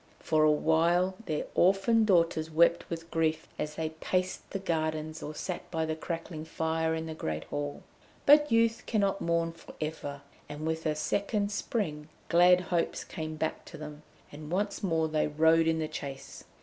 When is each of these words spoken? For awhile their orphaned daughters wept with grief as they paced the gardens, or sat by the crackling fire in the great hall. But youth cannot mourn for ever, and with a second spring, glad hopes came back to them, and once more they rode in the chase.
For 0.19 0.43
awhile 0.43 1.15
their 1.27 1.45
orphaned 1.53 2.07
daughters 2.07 2.49
wept 2.49 2.89
with 2.89 3.11
grief 3.11 3.47
as 3.59 3.75
they 3.75 3.89
paced 3.89 4.49
the 4.49 4.57
gardens, 4.57 5.21
or 5.21 5.35
sat 5.35 5.69
by 5.69 5.85
the 5.85 5.95
crackling 5.95 6.43
fire 6.43 6.95
in 6.95 7.05
the 7.05 7.13
great 7.13 7.43
hall. 7.43 7.83
But 8.25 8.51
youth 8.51 8.81
cannot 8.87 9.21
mourn 9.21 9.51
for 9.51 9.75
ever, 9.79 10.23
and 10.49 10.65
with 10.65 10.87
a 10.87 10.95
second 10.95 11.51
spring, 11.51 12.09
glad 12.29 12.61
hopes 12.61 13.03
came 13.03 13.35
back 13.35 13.63
to 13.65 13.77
them, 13.77 14.01
and 14.31 14.49
once 14.49 14.81
more 14.81 15.07
they 15.07 15.27
rode 15.27 15.67
in 15.67 15.77
the 15.77 15.87
chase. 15.87 16.45